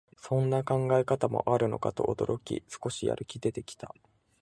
[0.19, 3.93] そんな考え方もあるのかと驚き、少しやる気出てきた